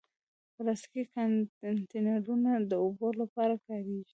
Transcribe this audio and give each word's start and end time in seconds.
پلاستيکي 0.55 1.03
کانټینرونه 1.13 2.51
د 2.69 2.71
اوبو 2.83 3.07
لپاره 3.21 3.55
کارېږي. 3.67 4.03